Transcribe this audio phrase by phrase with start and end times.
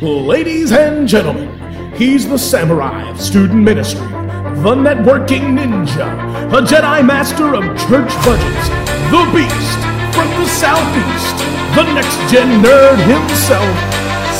[0.00, 6.06] Ladies and gentlemen, he's the samurai of student ministry, the networking ninja,
[6.52, 8.68] a Jedi master of church budgets,
[9.10, 9.80] the beast
[10.14, 11.36] from the southeast,
[11.74, 13.76] the next gen nerd himself,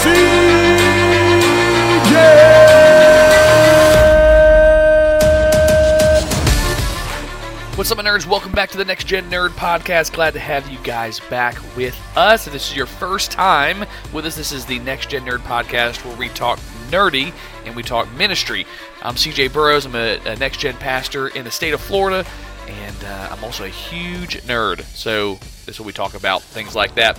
[0.02, 0.55] CJ!
[8.06, 8.24] Nerds?
[8.24, 10.12] Welcome back to the Next Gen Nerd Podcast.
[10.12, 12.46] Glad to have you guys back with us.
[12.46, 13.80] If this is your first time
[14.12, 17.82] with us, this is the Next Gen Nerd Podcast where we talk nerdy and we
[17.82, 18.64] talk ministry.
[19.02, 19.86] I'm CJ Burrows.
[19.86, 22.24] I'm a, a Next Gen pastor in the state of Florida,
[22.68, 24.82] and uh, I'm also a huge nerd.
[24.84, 27.18] So this is what we talk about, things like that.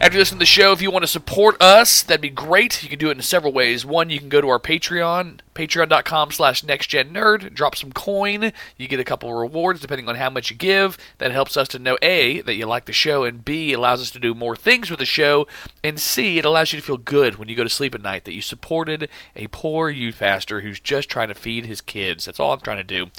[0.00, 2.84] After listening to the show, if you want to support us, that'd be great.
[2.84, 3.84] You can do it in several ways.
[3.84, 8.52] One, you can go to our Patreon, patreon.com slash nextgennerd, drop some coin.
[8.76, 10.98] You get a couple rewards depending on how much you give.
[11.18, 14.12] That helps us to know, A, that you like the show, and B, allows us
[14.12, 15.48] to do more things with the show,
[15.82, 18.24] and C, it allows you to feel good when you go to sleep at night
[18.24, 22.24] that you supported a poor youth pastor who's just trying to feed his kids.
[22.24, 23.10] That's all I'm trying to do.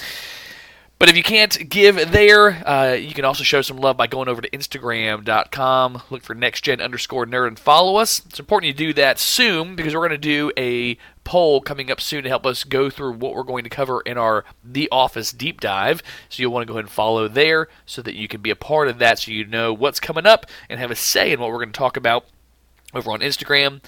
[1.00, 4.28] But if you can't give there, uh, you can also show some love by going
[4.28, 8.20] over to Instagram.com, look for nextgen underscore nerd, and follow us.
[8.26, 12.02] It's important you do that soon because we're going to do a poll coming up
[12.02, 15.32] soon to help us go through what we're going to cover in our The Office
[15.32, 16.04] deep dive.
[16.28, 18.56] So you'll want to go ahead and follow there so that you can be a
[18.58, 21.50] part of that so you know what's coming up and have a say in what
[21.50, 22.26] we're going to talk about
[22.94, 23.80] over on Instagram.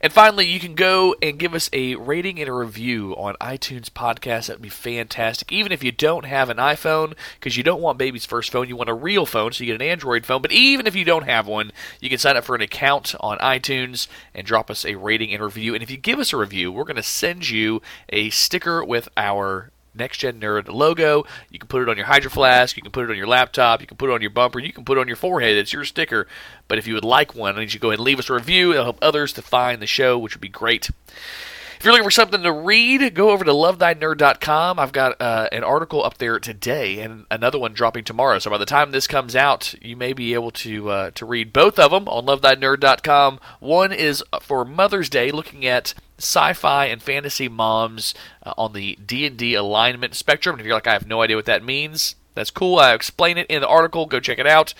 [0.00, 3.90] And finally, you can go and give us a rating and a review on iTunes
[3.90, 4.46] podcast.
[4.46, 5.52] That would be fantastic.
[5.52, 8.76] Even if you don't have an iPhone, because you don't want baby's first phone, you
[8.76, 10.42] want a real phone, so you get an Android phone.
[10.42, 13.38] But even if you don't have one, you can sign up for an account on
[13.38, 15.74] iTunes and drop us a rating and review.
[15.74, 19.08] And if you give us a review, we're going to send you a sticker with
[19.16, 21.26] our Next Gen Nerd logo.
[21.50, 23.80] You can put it on your Hydro Flask, you can put it on your laptop,
[23.80, 25.56] you can put it on your bumper, you can put it on your forehead.
[25.56, 26.26] It's your sticker.
[26.68, 28.30] But if you would like one, I need you to go ahead and leave us
[28.30, 28.72] a review.
[28.72, 30.90] It'll help others to find the show, which would be great.
[31.78, 34.80] If you're looking for something to read, go over to lovethynerd.com.
[34.80, 38.40] I've got uh, an article up there today and another one dropping tomorrow.
[38.40, 41.52] So by the time this comes out, you may be able to uh, to read
[41.52, 43.38] both of them on lovethynerd.com.
[43.60, 49.54] One is for Mother's Day, looking at sci-fi and fantasy moms uh, on the D&D
[49.54, 50.54] alignment spectrum.
[50.54, 52.78] And if you're like, I have no idea what that means, that's cool.
[52.78, 54.06] I explain it in the article.
[54.06, 54.72] Go check it out.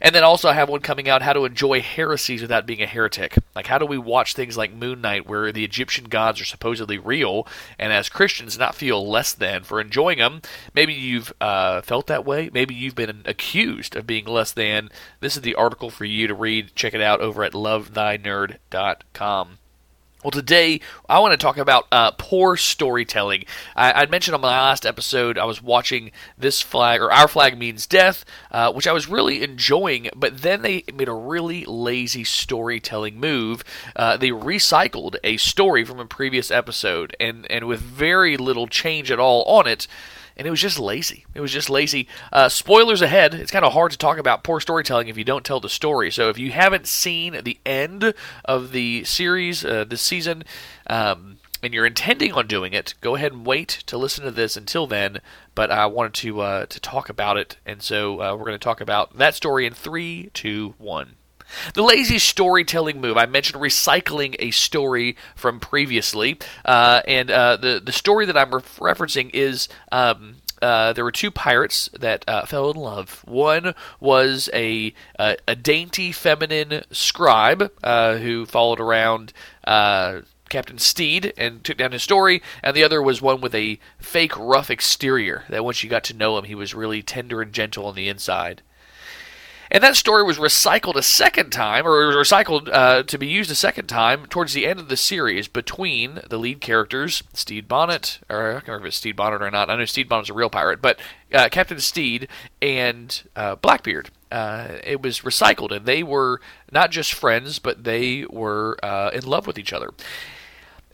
[0.00, 2.86] And then also I have one coming out, How to Enjoy Heresies Without Being a
[2.86, 3.36] Heretic.
[3.54, 6.98] Like, how do we watch things like Moon Knight, where the Egyptian gods are supposedly
[6.98, 7.46] real,
[7.78, 10.42] and as Christians not feel less than for enjoying them?
[10.74, 12.50] Maybe you've uh, felt that way.
[12.52, 14.90] Maybe you've been accused of being less than.
[15.20, 16.74] This is the article for you to read.
[16.74, 19.58] Check it out over at lovethynerd.com.
[20.22, 23.44] Well, today I want to talk about uh, poor storytelling.
[23.74, 27.58] I, I mentioned on my last episode I was watching this flag, or Our Flag
[27.58, 32.22] Means Death, uh, which I was really enjoying, but then they made a really lazy
[32.22, 33.64] storytelling move.
[33.96, 39.10] Uh, they recycled a story from a previous episode, and, and with very little change
[39.10, 39.88] at all on it
[40.36, 41.24] and it was just lazy.
[41.34, 42.08] It was just lazy.
[42.32, 43.34] Uh, spoilers ahead.
[43.34, 46.10] It's kind of hard to talk about poor storytelling if you don't tell the story.
[46.10, 50.44] So if you haven't seen the end of the series uh, this season,
[50.86, 54.56] um, and you're intending on doing it, go ahead and wait to listen to this
[54.56, 55.20] until then.
[55.54, 58.58] But I wanted to uh, to talk about it, and so uh, we're going to
[58.58, 61.16] talk about that story in three, two, one.
[61.74, 63.16] The lazy storytelling move.
[63.16, 68.50] I mentioned recycling a story from previously, uh, and uh, the the story that I'm
[68.50, 69.68] referencing is.
[69.90, 73.24] Um, uh, there were two pirates that uh, fell in love.
[73.26, 79.32] One was a a, a dainty feminine scribe uh, who followed around
[79.64, 83.80] uh, Captain Stede and took down his story, and the other was one with a
[83.98, 85.44] fake rough exterior.
[85.48, 88.08] That once you got to know him, he was really tender and gentle on the
[88.08, 88.62] inside.
[89.72, 93.54] And that story was recycled a second time, or recycled uh, to be used a
[93.54, 98.50] second time towards the end of the series between the lead characters, Stede Bonnet, or
[98.50, 99.70] I can't remember if it's Stede Bonnet or not.
[99.70, 101.00] I know Stede Bonnet's a real pirate, but
[101.32, 102.28] uh, Captain Stede
[102.60, 104.10] and uh, Blackbeard.
[104.30, 109.24] Uh, it was recycled, and they were not just friends, but they were uh, in
[109.24, 109.88] love with each other.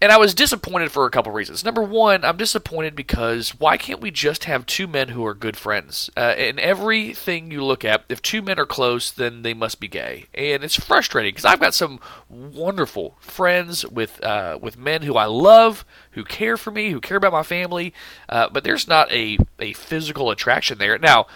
[0.01, 1.65] And I was disappointed for a couple reasons.
[1.65, 5.57] Number one, I'm disappointed because why can't we just have two men who are good
[5.57, 6.09] friends?
[6.17, 9.89] Uh, in everything you look at, if two men are close, then they must be
[9.89, 11.99] gay, and it's frustrating because I've got some
[12.29, 17.17] wonderful friends with uh, with men who I love, who care for me, who care
[17.17, 17.93] about my family,
[18.29, 20.97] uh, but there's not a a physical attraction there.
[20.99, 21.27] Now,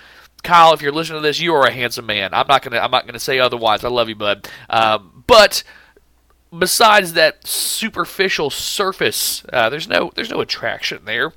[0.43, 2.32] Kyle, if you're listening to this, you are a handsome man.
[2.32, 3.85] I'm not gonna I'm not gonna say otherwise.
[3.85, 4.49] I love you, bud.
[4.70, 5.62] Um, but
[6.57, 11.33] besides that superficial surface, uh, there's no there's no attraction there.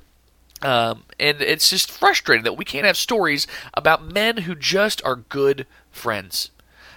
[0.62, 5.16] Um, and it's just frustrating that we can't have stories about men who just are
[5.16, 6.50] good friends.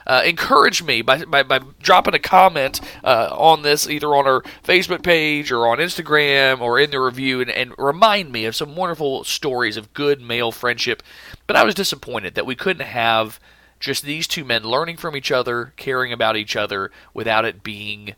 [0.07, 4.41] Uh, encourage me by, by, by, dropping a comment uh, on this, either on our
[4.63, 8.75] Facebook page or on Instagram or in the review, and, and, remind me of some
[8.75, 11.03] wonderful stories of good male friendship.
[11.45, 13.39] But I was disappointed that we couldn't have
[13.79, 18.15] just these two men learning from each other, caring about each other, without it being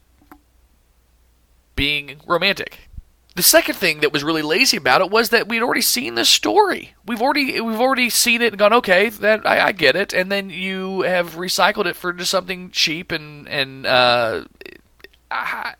[1.75, 2.89] being romantic.
[3.33, 6.29] The second thing that was really lazy about it was that we'd already seen this
[6.29, 6.95] story.
[7.05, 10.31] We've already we've already seen it and gone, okay, that I, I get it, and
[10.31, 14.45] then you have recycled it for just something cheap and and uh,
[15.29, 15.75] I,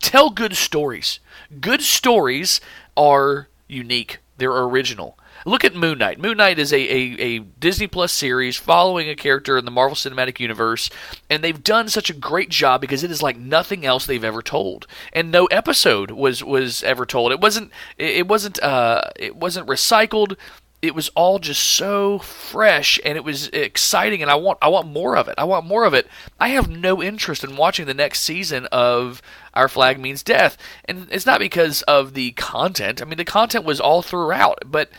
[0.00, 1.20] tell good stories.
[1.60, 2.60] Good stories
[2.96, 4.20] are unique.
[4.38, 5.18] They're original.
[5.44, 6.20] Look at Moon Knight.
[6.20, 9.96] Moon Knight is a, a, a, Disney Plus series following a character in the Marvel
[9.96, 10.88] Cinematic Universe,
[11.28, 14.42] and they've done such a great job because it is like nothing else they've ever
[14.42, 17.32] told, and no episode was was ever told.
[17.32, 20.36] It wasn't it wasn't uh, it wasn't recycled.
[20.80, 24.88] It was all just so fresh and it was exciting, and I want I want
[24.88, 25.34] more of it.
[25.38, 26.08] I want more of it.
[26.40, 29.22] I have no interest in watching the next season of
[29.54, 33.00] Our Flag Means Death, and it's not because of the content.
[33.00, 34.90] I mean, the content was all throughout, but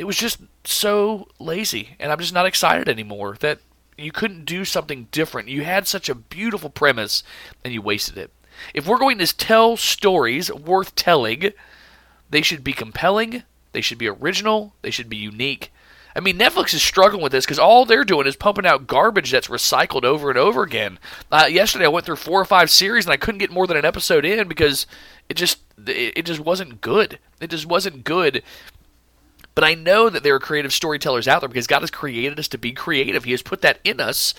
[0.00, 3.58] it was just so lazy, and I'm just not excited anymore that
[3.98, 5.50] you couldn't do something different.
[5.50, 7.22] You had such a beautiful premise,
[7.62, 8.30] and you wasted it.
[8.72, 11.52] If we're going to tell stories worth telling,
[12.30, 13.42] they should be compelling,
[13.72, 15.70] they should be original, they should be unique.
[16.16, 19.30] I mean, Netflix is struggling with this because all they're doing is pumping out garbage
[19.30, 20.98] that's recycled over and over again.
[21.30, 23.76] Uh, yesterday, I went through four or five series and I couldn't get more than
[23.76, 24.86] an episode in because
[25.28, 27.18] it just it just wasn't good.
[27.38, 28.42] It just wasn't good.
[29.54, 32.48] But I know that there are creative storytellers out there because God has created us
[32.48, 33.24] to be creative.
[33.24, 34.34] He has put that in us.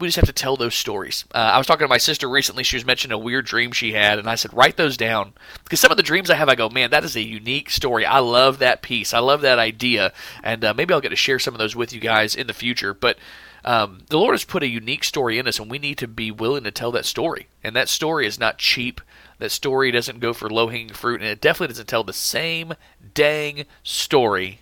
[0.00, 1.26] We just have to tell those stories.
[1.34, 2.64] Uh, I was talking to my sister recently.
[2.64, 5.34] She was mentioning a weird dream she had, and I said, write those down.
[5.62, 8.06] Because some of the dreams I have, I go, man, that is a unique story.
[8.06, 9.12] I love that piece.
[9.12, 10.12] I love that idea.
[10.42, 12.54] And uh, maybe I'll get to share some of those with you guys in the
[12.54, 12.94] future.
[12.94, 13.18] But
[13.64, 16.30] um, the Lord has put a unique story in us, and we need to be
[16.30, 17.48] willing to tell that story.
[17.62, 19.00] And that story is not cheap.
[19.38, 22.74] That story doesn't go for low hanging fruit, and it definitely doesn't tell the same
[23.14, 24.60] dang story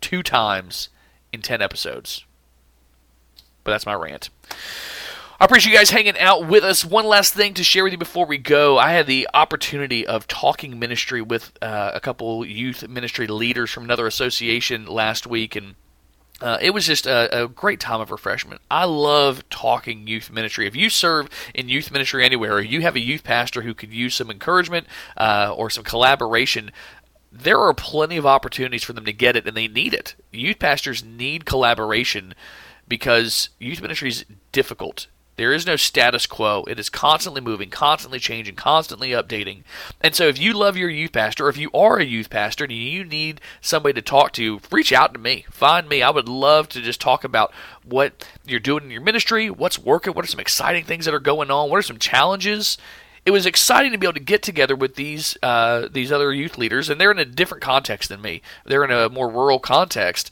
[0.00, 0.90] two times
[1.32, 2.24] in 10 episodes.
[3.64, 4.30] But that's my rant.
[5.40, 6.84] I appreciate you guys hanging out with us.
[6.84, 8.78] One last thing to share with you before we go.
[8.78, 13.84] I had the opportunity of talking ministry with uh, a couple youth ministry leaders from
[13.84, 15.74] another association last week, and
[16.40, 18.60] uh, it was just a, a, great time of refreshment.
[18.70, 20.66] I love talking youth ministry.
[20.66, 23.92] If you serve in youth ministry anywhere, or you have a youth pastor who could
[23.92, 26.70] use some encouragement uh, or some collaboration,
[27.32, 30.14] there are plenty of opportunities for them to get it, and they need it.
[30.32, 32.34] Youth pastors need collaboration
[32.88, 35.06] because youth ministry is difficult.
[35.36, 36.64] There is no status quo.
[36.68, 39.64] It is constantly moving, constantly changing, constantly updating.
[40.00, 42.64] And so, if you love your youth pastor, or if you are a youth pastor
[42.64, 45.44] and you need somebody to talk to, reach out to me.
[45.50, 46.02] Find me.
[46.02, 47.52] I would love to just talk about
[47.84, 51.20] what you're doing in your ministry, what's working, what are some exciting things that are
[51.20, 52.78] going on, what are some challenges.
[53.26, 56.58] It was exciting to be able to get together with these uh, these other youth
[56.58, 58.40] leaders, and they're in a different context than me.
[58.64, 60.30] They're in a more rural context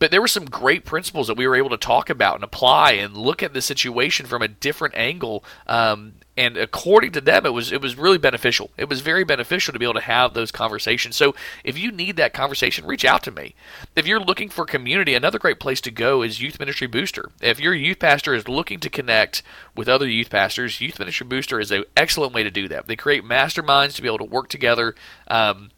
[0.00, 2.92] but there were some great principles that we were able to talk about and apply
[2.92, 5.44] and look at the situation from a different angle.
[5.66, 8.70] Um, and according to them, it was it was really beneficial.
[8.78, 11.16] It was very beneficial to be able to have those conversations.
[11.16, 13.54] So if you need that conversation, reach out to me.
[13.94, 17.30] If you're looking for community, another great place to go is Youth Ministry Booster.
[17.42, 19.42] If your youth pastor is looking to connect
[19.76, 22.86] with other youth pastors, Youth Ministry Booster is an excellent way to do that.
[22.86, 24.94] They create masterminds to be able to work together.
[25.28, 25.70] Um,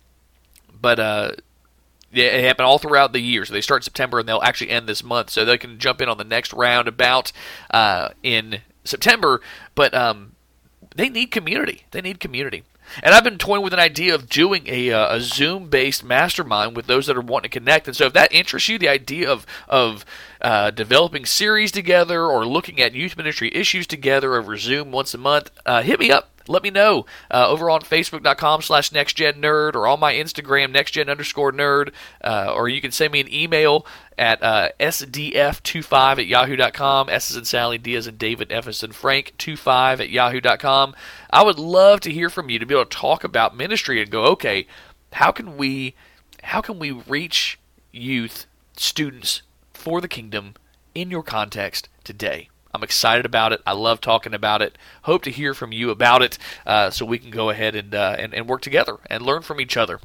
[0.81, 1.33] but uh,
[2.13, 3.45] yeah, it happened all throughout the year.
[3.45, 6.09] So they start September and they'll actually end this month, so they can jump in
[6.09, 7.33] on the next round about
[7.71, 9.41] uh, in September.
[9.75, 10.33] But um,
[10.95, 11.85] they need community.
[11.91, 12.65] They need community.
[13.03, 16.77] And I've been toying with an idea of doing a, uh, a Zoom based mastermind
[16.77, 17.87] with those that are wanting to connect.
[17.87, 20.05] And so, if that interests you, the idea of of
[20.41, 25.19] uh, developing series together or looking at youth ministry issues together over Zoom once a
[25.19, 29.87] month, uh, hit me up let me know uh, over on facebook.com slash nextgennerd or
[29.87, 31.93] on my instagram nextgen underscore nerd
[32.25, 33.87] uh, or you can send me an email
[34.19, 38.83] at uh, sdf25 at yahoo.com s is in sally d is in david f is
[38.83, 40.95] in frank 25 at yahoo.com
[41.31, 44.11] i would love to hear from you to be able to talk about ministry and
[44.11, 44.67] go okay
[45.13, 45.95] how can we
[46.45, 47.59] how can we reach
[47.91, 48.47] youth
[48.77, 50.55] students for the kingdom
[50.95, 53.61] in your context today I'm excited about it.
[53.67, 54.79] I love talking about it.
[55.03, 58.17] Hope to hear from you about it uh, so we can go ahead and, uh,
[58.19, 60.01] and, and work together and learn from each other.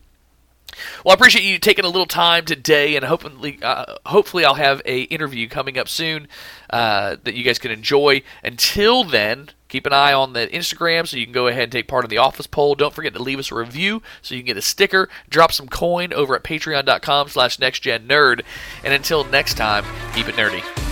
[1.04, 4.82] Well, I appreciate you taking a little time today, and hopefully, uh, hopefully, I'll have
[4.86, 6.28] a interview coming up soon
[6.70, 8.22] uh, that you guys can enjoy.
[8.44, 11.88] Until then, keep an eye on the Instagram so you can go ahead and take
[11.88, 12.76] part in the office poll.
[12.76, 15.10] Don't forget to leave us a review so you can get a sticker.
[15.30, 18.42] Drop some coin over at patreon.com/slash nextgennerd.
[18.84, 20.87] And until next time, keep it nerdy.